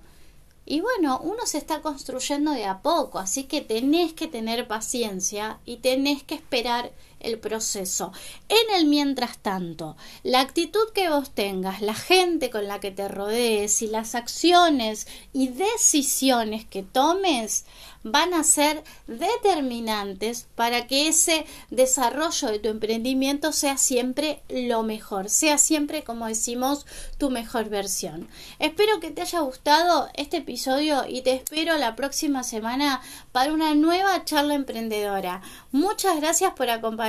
Y 0.70 0.82
bueno, 0.82 1.22
uno 1.24 1.46
se 1.46 1.60
está 1.60 1.82
construyendo 1.82 2.52
de 2.52 2.66
a 2.66 2.82
poco, 2.82 3.20
así 3.20 3.46
que 3.46 3.62
tenés 3.62 4.12
que 4.12 4.28
tener 4.28 4.68
paciencia 4.68 5.62
y 5.64 5.78
tenés 5.78 6.24
que 6.24 6.36
esperar 6.36 6.92
el 7.20 7.40
proceso. 7.40 8.12
En 8.50 8.76
el 8.76 8.88
mientras 8.88 9.38
tanto, 9.38 9.98
la 10.24 10.42
actitud 10.42 10.92
que 10.94 11.10
vos 11.10 11.32
tengas, 11.32 11.82
la 11.82 11.94
gente 11.94 12.50
con 12.50 12.68
la 12.68 12.80
que 12.80 12.92
te 12.92 13.08
rodees 13.08 13.82
y 13.82 13.88
las 13.88 14.16
acciones 14.16 15.08
y 15.34 15.50
decisiones 15.50 16.66
que 16.66 16.84
tomes 16.84 17.66
van 18.04 18.34
a 18.34 18.44
ser 18.44 18.84
determinantes 19.08 20.48
para 20.56 20.88
que 20.88 21.08
ese 21.08 21.46
desarrollo 21.70 22.50
de 22.50 22.60
tu 22.60 22.70
emprendimiento 22.70 23.52
sea 23.52 23.78
siempre 23.78 24.42
lo 24.50 24.84
mejor, 24.84 25.30
sea 25.30 25.58
siempre, 25.58 26.04
como 26.04 26.28
decimos, 26.28 26.86
tu 27.18 27.30
mejor 27.30 27.70
versión. 27.70 28.30
Espero 28.60 29.00
que 29.00 29.12
te 29.12 29.22
haya 29.22 29.40
gustado 29.42 30.10
este 30.14 30.38
episodio 30.38 31.06
y 31.08 31.22
te 31.22 31.34
espero 31.34 31.78
la 31.78 31.96
próxima 31.96 32.44
semana 32.44 33.02
para 33.32 33.52
una 33.52 33.76
nueva 33.76 34.24
charla 34.24 34.54
emprendedora. 34.54 35.42
Muchas 35.72 36.18
gracias 36.18 36.54
por 36.54 36.70
acompañarnos 36.70 37.07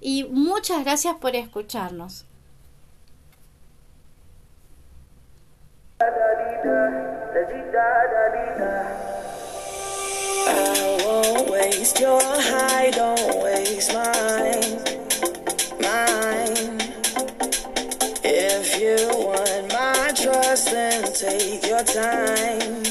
y 0.00 0.24
muchas 0.24 0.84
gracias 0.84 1.16
por 1.16 1.34
escucharnos. 1.34 2.24
If 18.24 18.80
you 18.80 18.96
want 19.26 19.72
my 19.72 20.12
trust, 20.14 20.70
then 20.70 21.12
take 21.12 21.66
your 21.66 21.82
time. 21.84 22.82